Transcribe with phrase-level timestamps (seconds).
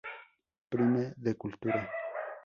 [0.71, 1.81] Prime de Cultura.